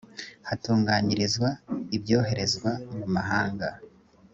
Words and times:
hatunganyirizwa 0.47 1.49
ibyoherezwa 1.97 2.71
mu 2.97 3.07
mahanga 3.15 3.67